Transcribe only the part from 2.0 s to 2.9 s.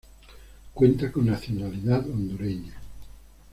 Hondureña.